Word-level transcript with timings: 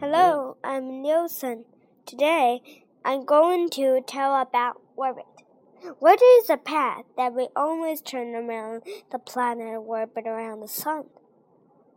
Hello, 0.00 0.56
I'm 0.62 1.02
Nielsen. 1.02 1.64
Today, 2.06 2.60
I'm 3.04 3.24
going 3.24 3.70
to 3.70 4.00
tell 4.06 4.40
about 4.40 4.80
orbit. 4.96 5.24
What 5.98 6.20
is 6.22 6.50
a 6.50 6.56
path 6.56 7.04
that 7.16 7.32
we 7.32 7.48
always 7.54 8.00
turn 8.00 8.34
around 8.34 8.82
the 9.10 9.18
planet 9.18 9.78
orbit 9.78 10.26
around 10.26 10.60
the 10.60 10.68
sun? 10.68 11.04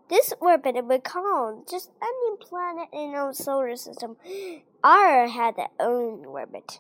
This 0.10 0.34
orbit 0.40 0.86
we 0.86 1.00
call 1.00 1.66
just 1.70 1.92
any 2.02 2.38
planet 2.40 2.88
in 2.94 3.14
our 3.14 3.34
solar 3.34 3.76
system. 3.76 4.16
Our 4.84 5.28
had 5.28 5.58
their 5.58 5.70
own 5.80 6.26
orbit. 6.26 6.80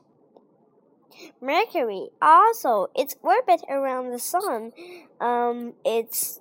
Mercury 1.42 2.10
also 2.22 2.88
its 2.96 3.16
orbit 3.22 3.62
around 3.70 4.12
the 4.12 4.20
sun. 4.20 4.72
Um, 5.20 5.74
it's 5.84 6.40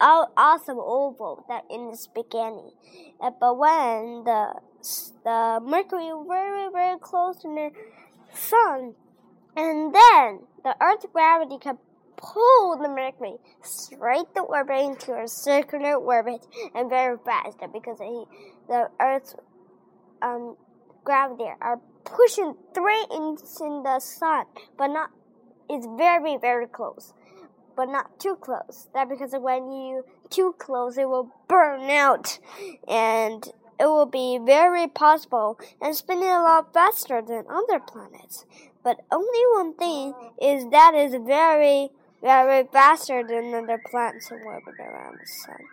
awesome 0.00 0.78
oval 0.78 1.44
that 1.48 1.64
in 1.70 1.88
its 1.88 2.06
beginning, 2.06 2.70
uh, 3.20 3.30
but 3.38 3.58
when 3.58 4.24
the 4.24 4.54
the 5.24 5.60
Mercury 5.62 6.12
very 6.26 6.70
very 6.70 6.98
close 6.98 7.36
to 7.42 7.48
the 7.48 7.70
sun, 8.34 8.94
and 9.56 9.94
then 9.94 10.40
the 10.62 10.76
Earth's 10.80 11.06
gravity 11.12 11.58
can 11.58 11.78
pull 12.16 12.78
the 12.78 12.88
Mercury 12.88 13.36
straight 13.62 14.32
the 14.34 14.42
orbit 14.42 14.80
into 14.80 15.14
a 15.14 15.28
circular 15.28 15.94
orbit 15.94 16.46
and 16.74 16.88
very 16.88 17.16
fast 17.24 17.58
because 17.72 17.98
the 17.98 18.90
Earth's 19.00 19.34
um, 20.22 20.56
gravity 21.04 21.48
are 21.60 21.80
pushing 22.04 22.54
straight 22.72 23.06
into 23.10 23.82
the 23.82 24.00
sun, 24.00 24.46
but 24.76 24.88
not. 24.88 25.10
It's 25.68 25.86
very 25.98 26.36
very 26.36 26.66
close, 26.66 27.12
but 27.76 27.86
not 27.86 28.20
too 28.20 28.36
close. 28.36 28.88
That 28.94 29.08
because 29.08 29.32
when 29.34 29.72
you 29.72 30.04
too 30.30 30.54
close, 30.58 30.96
it 30.96 31.08
will 31.08 31.32
burn 31.48 31.90
out, 31.90 32.38
and 32.88 33.44
it 33.78 33.86
will 33.86 34.06
be 34.06 34.38
very 34.42 34.86
possible 34.86 35.58
and 35.80 35.94
spinning 35.94 36.28
a 36.28 36.42
lot 36.42 36.72
faster 36.72 37.20
than 37.20 37.44
other 37.48 37.80
planets. 37.80 38.44
But 38.82 39.00
only 39.10 39.42
one 39.54 39.74
thing 39.74 40.14
is 40.40 40.70
that 40.70 40.94
is 40.94 41.12
very 41.26 41.90
very 42.20 42.66
faster 42.72 43.22
than 43.26 43.54
other 43.54 43.80
planets 43.90 44.30
in 44.30 44.42
orbit 44.42 44.74
around 44.78 45.18
the 45.20 45.26
sun. 45.26 45.66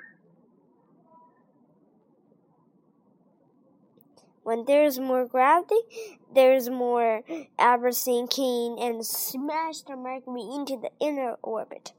When 4.44 4.66
there's 4.66 5.00
more 5.00 5.26
gravity, 5.26 5.80
there's 6.34 6.70
more 6.70 7.24
Aberrantine 7.58 8.28
keen 8.28 8.78
and 8.78 9.06
smash 9.06 9.82
the 9.82 9.96
Mercury 9.96 10.42
into 10.42 10.78
the 10.78 10.92
inner 11.00 11.38
orbit. 11.42 11.94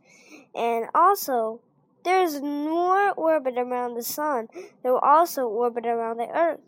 And 0.55 0.87
also, 0.95 1.61
there's 2.05 2.43
more 2.43 3.13
orbit 3.13 3.55
around 3.57 3.95
the 3.95 4.03
sun. 4.03 4.49
There 4.83 4.93
will 4.93 4.99
also 4.99 5.47
orbit 5.47 5.87
around 5.87 6.19
the 6.19 6.29
Earth. 6.29 6.61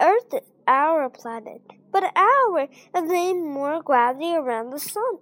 Earth 0.00 0.32
is 0.32 0.40
our 0.66 1.10
planet, 1.10 1.60
but 1.92 2.04
our 2.16 2.68
has 2.94 3.36
more 3.36 3.82
gravity 3.82 4.34
around 4.34 4.70
the 4.70 4.80
sun. 4.80 5.18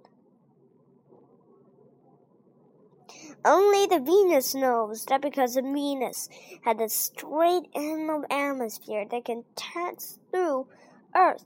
Only 3.45 3.85
the 3.85 3.99
Venus 3.99 4.53
knows 4.53 5.05
that 5.05 5.21
because 5.21 5.55
Venus 5.55 6.27
had 6.63 6.81
a 6.81 6.89
straight 6.89 7.69
end 7.73 8.25
atmosphere 8.29 9.05
that 9.09 9.25
can 9.25 9.45
pass 9.55 10.19
through 10.29 10.67
Earth. 11.15 11.45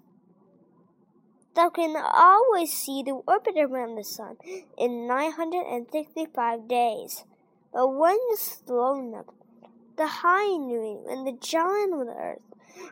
That 1.55 1.75
can 1.75 1.95
always 1.95 2.73
see 2.73 3.03
the 3.03 3.21
orbit 3.27 3.55
around 3.57 3.95
the 3.95 4.03
Sun 4.03 4.37
in 4.75 5.07
965 5.07 6.67
days. 6.67 7.25
But 7.71 7.89
when 7.89 8.17
the 8.31 8.37
slow 8.37 8.99
enough, 8.99 9.25
the 9.95 10.07
high 10.07 10.57
noon 10.57 11.05
and 11.07 11.27
the 11.27 11.37
giant 11.39 11.93
of 11.93 12.07
the 12.07 12.13
Earth 12.13 12.41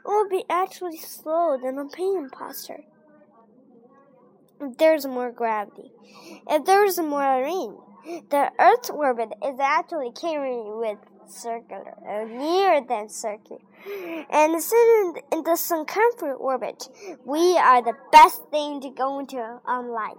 will 0.06 0.29
be 0.29 0.45
actually 0.47 0.97
slower 0.97 1.57
than 1.57 1.79
a 1.79 1.85
pain 1.85 2.29
posture. 2.29 2.84
If 4.59 4.78
there's 4.78 5.07
more 5.07 5.31
gravity, 5.31 5.91
if 6.47 6.66
there's 6.66 7.00
more 7.00 7.41
rain, 7.41 7.78
the 8.29 8.51
Earth's 8.59 8.89
orbit 8.89 9.29
is 9.44 9.59
actually 9.59 10.12
carrying 10.12 10.78
with 10.78 10.97
circular, 11.28 11.95
uh, 12.07 12.25
nearer 12.25 12.81
than 12.88 13.09
circular. 13.09 13.62
And 14.29 14.62
sitting 14.62 15.22
in 15.31 15.44
the 15.44 15.56
circumference 15.56 16.38
orbit, 16.40 16.90
we 17.25 17.57
are 17.57 17.81
the 17.81 17.95
best 18.11 18.41
thing 18.51 18.81
to 18.81 18.90
go 18.90 19.19
into 19.19 19.38
on 19.66 19.91
life. 19.91 20.17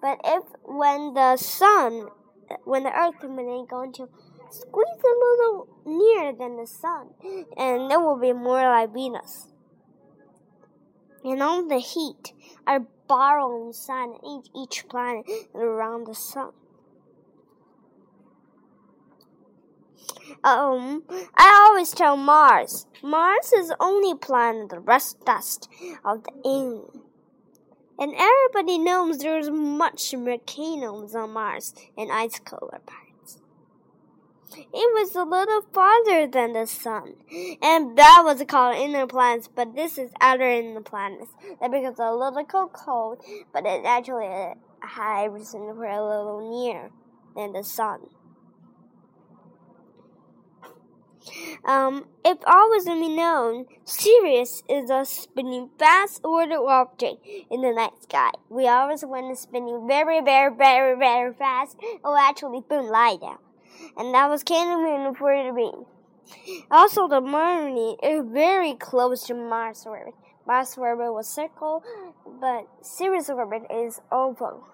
But 0.00 0.20
if 0.24 0.44
when 0.64 1.14
the 1.14 1.36
sun, 1.36 2.08
when 2.64 2.84
the 2.84 2.92
Earth 2.92 3.16
is 3.22 3.66
going 3.68 3.92
to 3.94 4.08
squeeze 4.50 5.02
a 5.04 5.18
little 5.18 5.68
nearer 5.86 6.32
than 6.32 6.56
the 6.56 6.66
sun, 6.66 7.10
and 7.56 7.90
it 7.90 8.00
will 8.00 8.18
be 8.18 8.32
more 8.32 8.62
like 8.62 8.92
Venus. 8.92 9.48
And 11.24 11.42
on 11.42 11.68
the 11.68 11.78
heat, 11.78 12.32
are 12.66 12.86
borrowing 13.08 13.72
sun 13.72 14.14
each 14.24 14.48
each 14.54 14.88
planet 14.88 15.26
around 15.54 16.06
the 16.06 16.14
sun. 16.14 16.52
Um, 20.44 21.04
I 21.36 21.66
always 21.66 21.90
tell 21.90 22.16
Mars. 22.16 22.86
Mars 23.02 23.52
is 23.52 23.72
only 23.80 24.14
planet 24.14 24.70
the 24.70 24.80
rest 24.80 25.24
dust 25.24 25.68
of 26.04 26.24
the 26.24 26.32
inn. 26.44 26.84
And 27.98 28.14
everybody 28.16 28.78
knows 28.78 29.18
there's 29.18 29.50
much 29.50 30.12
volcanoes 30.12 31.14
on 31.14 31.32
Mars 31.32 31.74
and 31.96 32.12
ice 32.12 32.38
covered 32.38 32.86
parts. 32.86 33.40
It 34.56 34.68
was 34.72 35.14
a 35.14 35.24
little 35.24 35.62
farther 35.72 36.26
than 36.26 36.54
the 36.54 36.66
sun, 36.66 37.14
and 37.62 37.98
that 37.98 38.22
was 38.24 38.42
called 38.48 38.76
inner 38.76 39.06
planets, 39.06 39.48
but 39.54 39.74
this 39.74 39.98
is 39.98 40.10
outer 40.20 40.48
inner 40.48 40.80
planets. 40.80 41.30
That 41.60 41.70
becomes 41.70 41.98
a 41.98 42.12
little 42.12 42.44
cold, 42.72 43.22
but 43.52 43.66
it 43.66 43.84
actually 43.84 44.54
high 44.82 45.24
reason 45.24 45.74
for 45.74 45.84
a 45.84 46.02
little 46.02 46.50
near 46.50 46.90
than 47.36 47.52
the 47.52 47.62
sun. 47.62 48.08
Um, 51.64 52.06
if 52.24 52.38
all 52.46 52.70
was 52.70 52.84
to 52.84 52.94
be 52.94 53.08
known, 53.08 53.66
Sirius 53.84 54.62
is 54.68 54.90
a 54.90 55.04
spinning 55.04 55.70
fast 55.78 56.20
order 56.24 56.56
object 56.56 57.26
in 57.50 57.62
the 57.62 57.72
night 57.72 58.02
sky. 58.02 58.30
We 58.48 58.68
always 58.68 59.04
when 59.04 59.24
it's 59.24 59.42
spinning 59.42 59.86
very, 59.86 60.20
very, 60.20 60.54
very, 60.54 60.98
very 60.98 61.32
fast, 61.34 61.76
will 62.04 62.16
actually 62.16 62.62
boom 62.68 62.88
lie 62.88 63.16
down. 63.20 63.38
And 63.96 64.14
that 64.14 64.28
was 64.28 64.44
Candyman 64.44 65.16
for 65.16 65.34
the 65.34 65.52
beam. 65.52 65.86
Also, 66.70 67.08
the 67.08 67.20
moon 67.20 67.96
is 68.02 68.24
very 68.30 68.74
close 68.74 69.24
to 69.24 69.34
Mars 69.34 69.84
orbit. 69.86 70.14
Mars 70.46 70.76
orbit 70.76 71.12
was 71.12 71.28
circle, 71.28 71.82
but 72.40 72.66
Sirius 72.82 73.30
orbit 73.30 73.62
is 73.70 74.00
oval. 74.10 74.66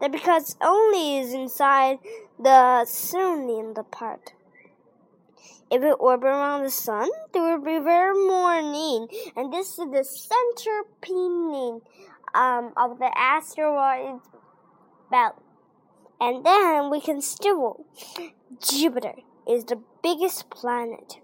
That 0.00 0.12
because 0.12 0.56
only 0.60 1.18
is 1.18 1.32
inside 1.32 1.98
the 2.38 2.84
sun 2.84 3.50
in 3.50 3.74
the 3.74 3.82
part. 3.82 4.32
If 5.70 5.82
it 5.82 5.96
orbit 5.98 6.28
around 6.28 6.62
the 6.62 6.70
sun, 6.70 7.08
there 7.32 7.42
would 7.42 7.64
be 7.64 7.78
very 7.78 8.14
morning, 8.14 9.08
and 9.36 9.52
this 9.52 9.78
is 9.78 9.86
the 9.90 10.02
center 10.02 10.84
pinning 11.00 11.80
um, 12.34 12.72
of 12.76 12.98
the 12.98 13.10
asteroid 13.16 14.20
belt. 15.10 15.42
And 16.20 16.44
then 16.44 16.90
we 16.90 17.00
can 17.00 17.20
still 17.20 17.84
Jupiter 18.60 19.14
is 19.46 19.64
the 19.64 19.80
biggest 20.02 20.50
planet. 20.50 21.18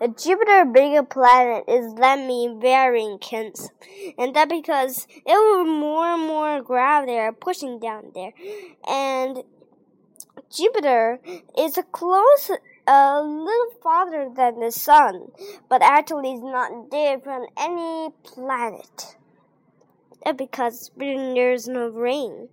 The 0.00 0.08
Jupiter 0.08 0.64
bigger 0.64 1.02
planet 1.02 1.64
is 1.68 1.92
let 1.98 2.18
me 2.18 2.56
very 2.58 3.04
intense, 3.04 3.70
and 4.16 4.34
that 4.34 4.48
because 4.48 5.06
it 5.10 5.26
will 5.26 5.64
more 5.64 6.06
and 6.06 6.22
more 6.22 6.62
gravity 6.62 7.12
are 7.12 7.32
pushing 7.32 7.78
down 7.78 8.12
there, 8.14 8.32
and 8.88 9.42
Jupiter 10.50 11.20
is 11.58 11.76
a 11.76 11.82
close 11.82 12.50
a 12.86 13.22
little 13.22 13.72
farther 13.82 14.28
than 14.34 14.60
the 14.60 14.70
sun, 14.70 15.32
but 15.68 15.82
actually 15.82 16.32
is 16.34 16.42
not 16.42 16.90
there 16.90 17.18
from 17.18 17.46
any 17.56 18.10
planet. 18.22 19.16
Uh, 20.24 20.32
because 20.32 20.90
there's 20.96 21.68
no 21.68 21.88
rain, 21.88 22.48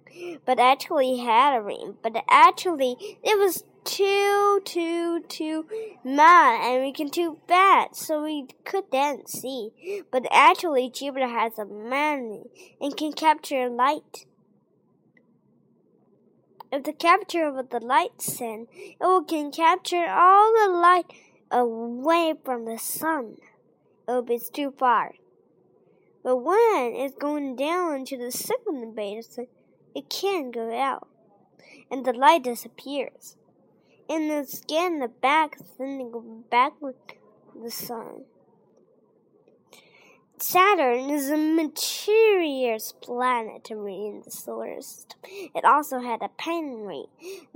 but 0.45 0.59
actually 0.59 1.18
had 1.18 1.57
a 1.57 1.62
rain, 1.62 1.95
but 2.03 2.15
actually 2.30 2.95
it 3.24 3.39
was 3.39 3.63
too, 3.83 4.62
too, 4.63 5.21
too 5.27 5.65
mad 6.03 6.62
and 6.63 6.83
we 6.83 6.91
can 6.91 7.09
too 7.09 7.39
bad, 7.47 7.95
so 7.95 8.24
we 8.24 8.47
couldn't 8.63 9.30
see. 9.30 9.71
But 10.12 10.25
actually, 10.31 10.89
Jupiter 10.89 11.27
has 11.27 11.57
a 11.57 11.65
memory 11.65 12.44
and 12.80 12.95
can 12.95 13.13
capture 13.13 13.69
light. 13.69 14.25
If 16.74 16.84
the 16.84 16.92
capture 16.92 17.46
of 17.46 17.70
the 17.70 17.80
light 17.80 18.20
sin, 18.20 18.68
it 18.74 19.28
can 19.28 19.52
capture 19.52 20.08
all 20.10 20.52
the 20.54 20.74
light 20.75 21.06
away 21.52 22.34
from 22.44 22.66
the 22.66 22.80
sun. 22.80 23.38
It 24.08 24.12
will 24.12 24.24
be 24.24 24.40
too 24.40 24.74
far. 24.75 25.14
But 26.24 26.38
when 26.38 26.96
it's 26.96 27.14
going 27.14 27.56
down 27.56 28.06
to 28.06 28.18
the 28.18 28.31
second 28.31 28.96
base, 28.96 29.38
it 29.94 30.10
can 30.10 30.50
go 30.50 30.75
out, 30.75 31.08
and 31.92 32.04
the 32.04 32.14
light 32.14 32.44
disappears. 32.44 33.38
And 34.10 34.31
the 34.31 34.44
skin 34.48 34.98
the 34.98 35.10
back 35.10 35.60
go 35.78 36.44
back 36.50 36.74
with 36.81 36.96
the 37.56 37.69
sun. 37.69 38.26
Saturn 40.45 41.10
is 41.10 41.30
the 41.30 41.38
mysterious 41.38 42.92
planet 43.01 43.72
in 43.72 44.24
the 44.25 44.30
solar 44.30 44.81
system. 44.81 45.18
It 45.56 45.63
also 45.63 46.00
had 46.00 46.22
a 46.22 46.28
pen 46.28 46.81
ring. 46.81 47.06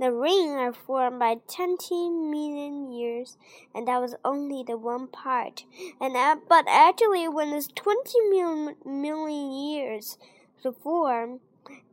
The 0.00 0.10
ring 0.10 0.52
are 0.52 0.72
formed 0.72 1.18
by 1.18 1.36
20 1.54 2.08
million 2.08 2.90
years, 2.90 3.36
and 3.74 3.86
that 3.86 4.00
was 4.00 4.14
only 4.24 4.64
the 4.66 4.78
one 4.78 5.06
part. 5.06 5.66
And 6.00 6.16
uh, 6.16 6.36
but 6.48 6.64
actually, 6.66 7.28
when 7.28 7.52
it's 7.52 7.68
20 7.68 8.20
mil 8.30 8.74
million 8.86 9.52
years 9.52 10.16
to 10.62 10.72
form, 10.72 11.40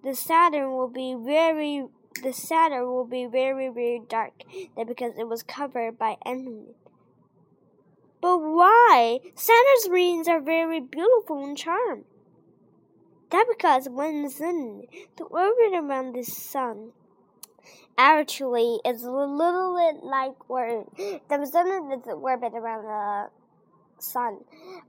the 0.01 0.15
Saturn 0.15 0.71
will 0.71 0.87
be 0.87 1.13
very 1.13 1.87
the 2.23 2.31
Saturn 2.31 2.85
will 2.85 3.05
be 3.05 3.25
very 3.25 3.67
very 3.67 4.01
dark. 4.07 4.43
That 4.77 4.87
because 4.87 5.11
it 5.19 5.27
was 5.27 5.43
covered 5.43 5.99
by 5.99 6.15
enemy. 6.25 6.77
But 8.25 8.39
why? 8.39 9.19
Saturn's 9.35 9.87
rings 9.87 10.27
are 10.27 10.41
very 10.41 10.79
beautiful 10.79 11.43
and 11.43 11.55
charming. 11.55 12.05
That 13.29 13.45
because 13.47 13.87
when 13.87 14.23
the 14.23 14.87
the 15.15 15.25
orbit 15.25 15.73
around 15.75 16.15
the 16.15 16.23
sun, 16.23 16.93
actually 17.99 18.79
is 18.83 19.03
a 19.03 19.11
little 19.11 19.75
bit 19.77 20.03
like 20.03 20.49
where 20.49 20.85
the 20.97 21.45
sun 21.45 21.91
is 21.91 22.03
the 22.03 22.13
orbit 22.13 22.53
around 22.55 22.85
the 22.85 23.29
sun. 23.99 24.39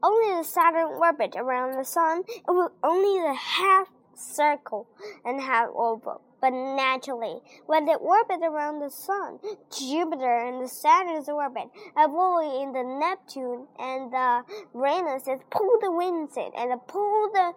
Only 0.03 0.37
the 0.39 0.43
Saturn 0.43 0.93
orbit 0.97 1.37
around 1.37 1.79
the 1.79 1.85
sun, 1.85 2.23
it 2.27 2.49
was 2.49 2.71
only 2.83 3.21
the 3.21 3.35
half 3.35 3.89
circle 4.15 4.87
and 5.27 5.43
half 5.43 5.69
oval 5.77 6.23
but 6.41 6.51
naturally, 6.51 7.41
when 7.67 7.87
they 7.87 7.95
orbit 7.95 8.41
around 8.43 8.81
the 8.81 8.91
Sun, 8.91 9.39
Jupiter 9.77 10.47
and 10.47 10.63
the 10.63 10.69
Saturn's 10.69 11.29
orbit, 11.29 11.69
avoiding 11.97 12.73
the 12.73 12.85
Neptune 12.85 13.67
and 13.79 14.13
the 14.13 14.43
Uranus, 14.75 15.29
pull 15.51 15.79
the 15.81 15.91
winds 15.91 16.37
in 16.37 16.51
and 16.57 16.79
pull 16.87 17.31
the 17.33 17.53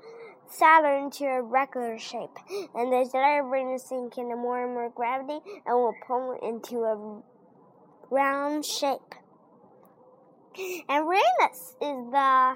Saturn 0.48 1.12
to 1.12 1.26
a 1.26 1.42
regular 1.44 2.00
shape, 2.00 2.36
and 2.74 2.92
the 2.92 3.08
Jupiter 3.14 3.78
sink 3.78 4.18
into 4.18 4.36
more 4.36 4.64
and 4.64 4.74
more 4.74 4.90
gravity 4.90 5.40
and 5.66 5.76
will 5.76 5.94
pull 6.08 6.40
into 6.42 6.78
a 6.84 7.22
round 8.10 8.66
shape. 8.66 9.14
And 10.90 11.06
Uranus 11.06 11.76
is 11.80 12.12
the 12.12 12.56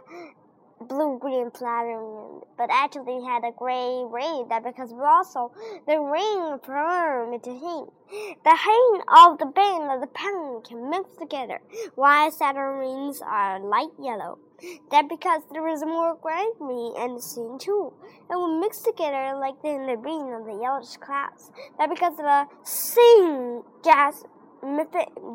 blue 0.87 1.17
green 1.19 1.51
platinum, 1.51 2.41
but 2.57 2.69
actually 2.71 3.23
had 3.25 3.43
a 3.43 3.51
gray 3.51 4.03
ring 4.07 4.47
that 4.49 4.63
because 4.63 4.93
also 4.93 5.51
the 5.87 5.99
ring 5.99 6.59
formed 6.65 7.33
into 7.33 7.51
heat. 7.51 7.87
The 8.43 8.55
heat 8.55 9.01
of 9.07 9.39
the 9.39 9.47
band 9.47 9.89
of 9.91 10.01
the 10.01 10.07
pen 10.07 10.61
can 10.67 10.89
mix 10.89 11.15
together, 11.17 11.61
while 11.95 12.31
Saturn 12.31 12.77
rings 12.77 13.21
are 13.25 13.59
light 13.59 13.93
yellow. 13.99 14.37
That 14.91 15.09
because 15.09 15.41
there 15.51 15.67
is 15.67 15.83
more 15.83 16.15
gravity 16.15 16.93
in 16.97 17.15
the 17.15 17.21
scene 17.21 17.57
too. 17.59 17.91
It 18.29 18.35
will 18.35 18.59
mix 18.59 18.79
together 18.79 19.35
like 19.37 19.55
in 19.63 19.87
the 19.87 19.97
green 19.97 20.31
of 20.31 20.45
the 20.45 20.59
yellowish 20.61 20.97
clouds. 20.97 21.51
That 21.77 21.89
because 21.89 22.13
of 22.13 22.25
the 22.25 22.47
sing 22.63 23.63
gas 23.83 24.23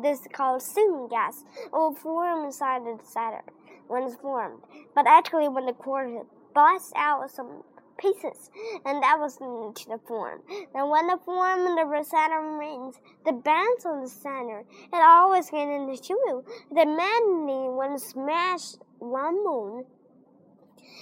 this 0.01 0.21
is 0.21 0.27
called 0.31 0.61
singing 0.61 1.07
gas, 1.07 1.43
will 1.71 1.93
form 1.93 2.45
inside 2.45 2.83
the 2.83 2.97
Saturn 3.03 3.41
when 3.89 4.03
it's 4.03 4.15
formed. 4.15 4.63
But 4.95 5.07
actually, 5.07 5.49
when 5.49 5.65
the 5.65 5.73
core 5.73 6.25
busts 6.53 6.93
out 6.95 7.29
some 7.29 7.63
pieces, 7.97 8.49
and 8.85 9.03
that 9.03 9.19
was 9.19 9.37
into 9.41 9.89
the 9.89 9.99
form. 10.07 10.41
Then 10.73 10.89
when 10.89 11.07
the 11.07 11.19
form 11.25 11.67
and 11.67 11.77
the 11.77 12.03
Saturn 12.03 12.57
rings, 12.57 12.95
the 13.25 13.33
bands 13.33 13.85
on 13.85 14.01
the 14.01 14.07
center, 14.07 14.59
it 14.61 15.01
always 15.03 15.49
get 15.49 15.67
into 15.67 16.01
two. 16.01 16.43
The 16.71 16.85
magnet 16.85 17.73
when 17.73 17.99
smashed 17.99 18.77
one 18.99 19.43
moon 19.43 19.85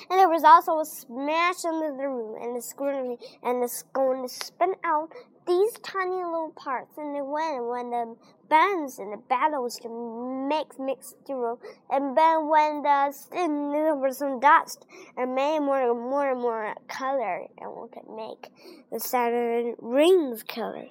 and 0.10 0.19
there 0.19 0.30
was 0.30 0.44
also 0.44 0.80
a 0.80 0.86
smash 0.86 1.66
into 1.66 1.95
the 1.98 2.07
room, 2.07 2.36
and 2.42 2.56
the 2.56 2.62
scrutiny, 2.62 3.18
and 3.44 3.62
going 3.94 4.28
to 4.28 4.33
spin 4.33 4.75
out 4.83 5.10
these 5.47 5.73
tiny 5.81 6.15
little 6.15 6.53
parts. 6.55 6.97
And 6.97 7.15
then 7.15 7.27
when 7.27 7.67
when 7.67 7.89
the 7.89 8.15
bands 8.49 8.99
and 8.99 9.13
the 9.13 9.17
battles 9.17 9.79
can 9.81 10.47
mix 10.47 10.77
mix 10.79 11.15
through, 11.25 11.59
and 11.89 12.17
then 12.17 12.47
when 12.47 12.81
the 12.83 13.13
there 13.31 13.95
was 13.95 14.17
some 14.17 14.39
dust 14.39 14.85
and 15.15 15.33
made 15.35 15.59
more 15.59 15.91
and 15.91 15.99
more 15.99 16.31
and 16.31 16.41
more 16.41 16.75
color, 16.88 17.47
and 17.57 17.71
we 17.71 17.89
could 17.89 18.09
make 18.15 18.51
the 18.91 18.99
Saturn 18.99 19.75
rings 19.79 20.44
color. 20.44 20.88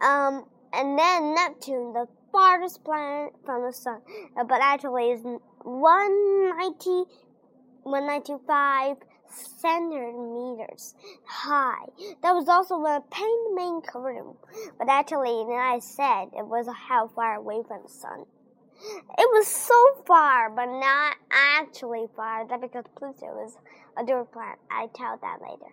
Um, 0.00 0.46
and 0.72 0.98
then 0.98 1.34
Neptune, 1.34 1.92
the 1.92 2.06
farthest 2.32 2.82
planet 2.84 3.34
from 3.44 3.62
the 3.66 3.72
sun, 3.72 4.00
but 4.36 4.60
actually 4.62 5.10
is 5.10 5.22
190, 5.62 7.04
195 7.82 8.96
centimeters 9.32 10.94
high. 11.24 11.86
That 12.22 12.32
was 12.32 12.48
also 12.48 12.78
when 12.78 12.96
a 12.96 13.00
paint 13.00 13.54
main 13.54 13.80
covered 13.80 14.14
him. 14.14 14.34
But 14.78 14.88
actually, 14.88 15.44
I 15.54 15.78
said 15.80 16.30
it 16.36 16.46
was 16.46 16.66
how 16.88 17.08
far 17.08 17.36
away 17.36 17.62
from 17.66 17.82
the 17.82 17.88
sun. 17.88 18.26
It 19.18 19.28
was 19.30 19.46
so 19.46 20.02
far, 20.06 20.48
but 20.50 20.66
not 20.66 21.16
actually 21.30 22.06
far. 22.16 22.46
That 22.48 22.60
because 22.60 22.84
Pluto 22.96 23.44
is 23.44 23.56
a 23.96 24.02
dwarf 24.02 24.32
planet. 24.32 24.58
I 24.70 24.88
tell 24.94 25.18
that 25.20 25.38
later. 25.42 25.72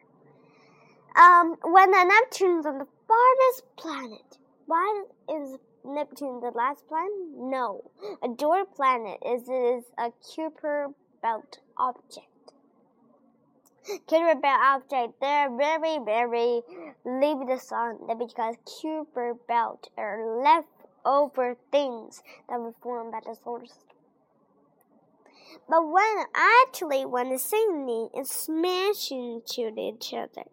Um, 1.15 1.55
when 1.63 1.91
the 1.91 2.03
Neptune's 2.03 2.65
on 2.65 2.79
the 2.79 2.87
farthest 3.07 3.75
planet, 3.77 4.37
why 4.65 5.05
is 5.29 5.57
Neptune 5.85 6.41
the 6.41 6.51
last 6.53 6.87
planet? 6.87 7.11
No. 7.35 7.89
A 8.21 8.27
dwarf 8.27 8.75
planet 8.75 9.19
is, 9.25 9.43
is 9.43 9.85
a 9.97 10.11
Kuiper 10.21 10.93
belt 11.21 11.59
object. 11.77 12.27
Belt 14.41 14.43
object, 14.43 15.19
they're 15.21 15.49
very, 15.55 15.99
very 15.99 16.61
leave 17.05 17.47
the 17.47 17.57
sun 17.57 17.99
because 18.19 18.55
Kuiper 18.65 19.37
belt 19.47 19.89
are 19.97 20.43
leftover 20.43 21.55
things 21.71 22.21
that 22.49 22.59
were 22.59 22.73
formed 22.81 23.11
by 23.11 23.21
the 23.25 23.35
system. 23.65 23.87
But 25.69 25.87
when 25.87 26.25
actually 26.35 27.05
when 27.05 27.29
the 27.29 27.39
same 27.39 27.85
is 28.15 28.29
smashing 28.29 29.41
into 29.47 29.79
each 29.79 30.13
other, 30.13 30.45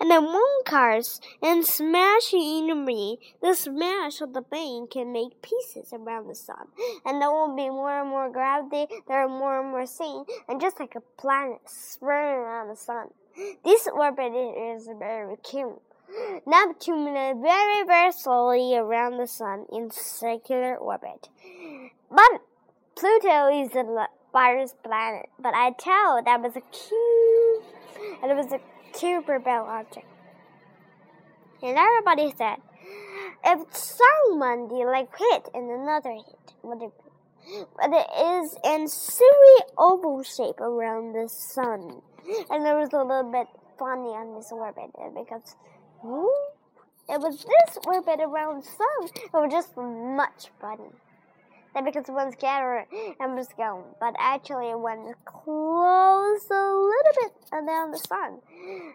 and 0.00 0.10
one 0.10 0.64
cars 0.64 1.20
and 1.42 1.64
smashing 1.64 2.84
me. 2.84 3.18
The 3.40 3.54
smash 3.54 4.20
of 4.20 4.32
the 4.32 4.42
bang 4.42 4.88
can 4.90 5.12
make 5.12 5.42
pieces 5.42 5.92
around 5.92 6.28
the 6.28 6.34
sun, 6.34 6.68
and 7.04 7.20
there 7.20 7.30
will 7.30 7.54
be 7.54 7.68
more 7.68 8.00
and 8.00 8.10
more 8.10 8.30
gravity. 8.30 8.86
There 9.06 9.24
are 9.24 9.28
more 9.28 9.60
and 9.60 9.70
more 9.70 9.86
seen, 9.86 10.24
and 10.48 10.60
just 10.60 10.80
like 10.80 10.94
a 10.96 11.20
planet 11.20 11.60
spinning 11.66 12.12
around 12.12 12.68
the 12.68 12.76
sun. 12.76 13.08
This 13.64 13.86
orbit 13.86 14.32
is 14.34 14.88
very 14.98 15.36
cute. 15.44 15.80
Neptune 16.46 17.04
moves 17.04 17.40
very, 17.42 17.84
very 17.86 18.12
slowly 18.12 18.76
around 18.76 19.18
the 19.18 19.26
sun 19.26 19.66
in 19.70 19.90
circular 19.90 20.76
orbit. 20.76 21.28
But 22.10 22.40
Pluto 22.96 23.48
is 23.48 23.70
the 23.70 24.08
farthest 24.32 24.82
planet. 24.82 25.26
But 25.38 25.54
I 25.54 25.70
tell 25.78 26.22
that 26.24 26.40
was 26.40 26.56
a 26.56 26.62
cute, 26.62 27.64
and 28.22 28.30
it 28.32 28.34
was 28.34 28.52
a 28.52 28.60
Kuiper 28.98 29.42
belt 29.42 29.68
object. 29.68 30.06
And 31.62 31.76
everybody 31.76 32.34
said, 32.36 32.56
if 33.44 33.60
someone 33.72 34.68
did 34.68 34.86
like 34.86 35.08
hit 35.16 35.48
and 35.54 35.70
another 35.70 36.12
hit, 36.12 36.54
it 36.64 36.92
but 37.76 37.90
it 37.92 38.06
is 38.42 38.56
in 38.64 38.88
silly 38.88 39.62
oval 39.78 40.22
shape 40.22 40.60
around 40.60 41.14
the 41.14 41.28
sun. 41.28 42.02
And 42.50 42.64
there 42.64 42.76
was 42.76 42.92
a 42.92 43.02
little 43.02 43.30
bit 43.30 43.46
funny 43.78 44.10
on 44.10 44.34
this 44.34 44.50
orbit 44.52 44.90
uh, 45.00 45.08
because 45.10 45.56
whoo, 46.02 46.30
it 47.08 47.20
was 47.20 47.44
this 47.44 47.78
orbit 47.86 48.20
around 48.20 48.62
the 48.62 48.66
sun. 48.66 49.24
It 49.24 49.32
was 49.32 49.50
just 49.50 49.76
much 49.76 50.50
funny 50.60 50.90
that 51.74 51.84
because 51.84 52.04
one's 52.08 52.34
scatter 52.34 52.86
and 53.20 53.34
was 53.34 53.48
going, 53.56 53.84
but 54.00 54.14
actually 54.18 54.74
went 54.74 55.14
close 55.24 56.50
a 56.50 56.54
little 56.54 57.12
bit 57.20 57.32
around 57.52 57.92
the 57.92 57.98
sun. 57.98 58.40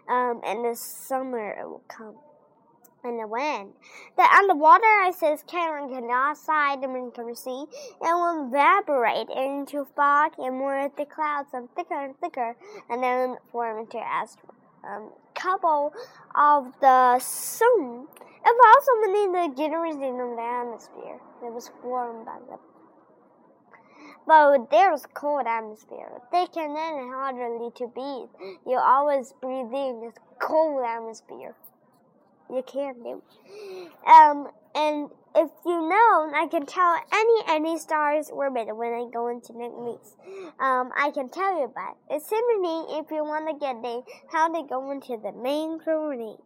Um, 0.08 0.40
and 0.44 0.64
the 0.64 0.74
summer 0.76 1.50
it 1.50 1.64
will 1.64 1.82
come. 1.88 2.16
And 3.02 3.20
the 3.20 3.26
wind. 3.26 3.74
The 4.16 4.22
underwater 4.22 4.86
ice 5.04 5.22
is 5.22 5.44
carrying 5.46 6.10
outside 6.10 6.82
the 6.82 6.88
wind 6.88 7.12
can 7.12 7.36
see 7.36 7.66
and 8.00 8.18
will 8.18 8.46
evaporate 8.48 9.28
into 9.28 9.86
fog 9.94 10.32
and 10.38 10.56
more 10.56 10.88
thick 10.96 11.10
clouds 11.10 11.50
and 11.52 11.68
thicker 11.76 12.02
and 12.02 12.18
thicker 12.18 12.56
and 12.88 13.02
then 13.02 13.36
form 13.52 13.80
into 13.80 13.98
astro 13.98 14.54
um, 14.86 15.10
couple 15.34 15.92
of 16.34 16.72
the 16.80 17.18
sun. 17.18 18.06
Also 18.44 18.90
many 19.00 19.48
the 19.48 19.54
generation 19.56 20.02
in 20.02 20.36
the 20.36 20.42
atmosphere. 20.42 21.20
It 21.42 21.52
was 21.52 21.70
warm 21.82 22.24
by 22.24 22.38
the 22.50 22.58
but 24.26 24.70
there's 24.70 25.04
cold 25.12 25.46
atmosphere, 25.46 26.10
thick 26.30 26.56
and 26.56 26.74
then 26.74 27.10
harder 27.12 27.58
to 27.76 27.86
breathe. 27.88 28.30
You 28.66 28.78
always 28.78 29.34
breathe 29.40 29.72
in 29.72 30.00
this 30.00 30.14
cold 30.40 30.82
atmosphere. 30.82 31.54
You 32.50 32.62
can't 32.66 33.02
do. 33.02 33.22
Um, 34.10 34.48
and 34.74 35.10
if 35.34 35.50
you 35.66 35.88
know, 35.88 36.32
I 36.34 36.46
can 36.50 36.66
tell 36.66 36.96
any 37.12 37.42
any 37.48 37.78
stars 37.78 38.30
orbit 38.30 38.74
when 38.74 38.92
I 38.92 39.10
go 39.12 39.28
into 39.28 39.52
Nick's 39.56 40.16
Um, 40.58 40.90
I 40.96 41.10
can 41.10 41.28
tell 41.28 41.58
you 41.58 41.64
about 41.64 41.96
it. 42.08 42.16
It's 42.16 42.28
similarly 42.28 42.98
if 42.98 43.10
you 43.10 43.24
want 43.24 43.48
to 43.48 43.58
get 43.58 43.82
the 43.82 44.02
how 44.30 44.48
to 44.48 44.66
go 44.66 44.90
into 44.90 45.16
the 45.16 45.32
main 45.32 45.78
coordinate. 45.78 46.40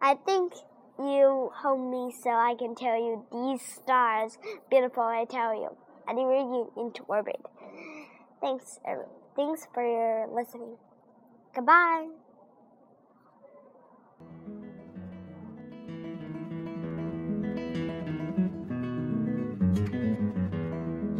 I 0.00 0.14
think 0.14 0.54
you 1.00 1.50
hold 1.54 1.90
me 1.90 2.12
so 2.12 2.30
I 2.30 2.54
can 2.58 2.74
tell 2.74 2.96
you 2.96 3.24
these 3.32 3.62
stars. 3.62 4.38
Beautiful, 4.70 5.02
I 5.02 5.24
tell 5.24 5.54
you. 5.54 5.76
I 6.06 6.12
didn't 6.12 6.28
you 6.52 6.72
into 6.76 7.02
orbit. 7.04 7.40
Thanks, 8.40 8.80
thanks 9.36 9.66
for 9.72 9.84
your 9.84 10.28
listening. 10.34 10.76
Goodbye. 11.54 12.19